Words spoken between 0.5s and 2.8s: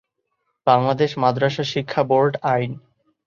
বাংলাদেশ মাদ্রাসা শিক্ষা বোর্ড আইন